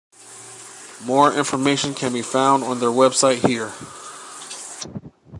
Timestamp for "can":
1.93-2.11